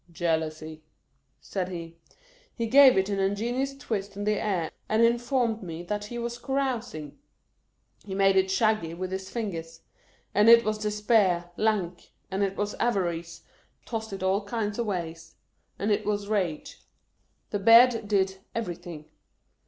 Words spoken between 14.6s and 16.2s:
of ways— and it waa